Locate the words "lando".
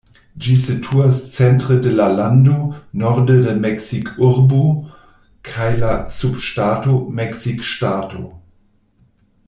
2.19-2.55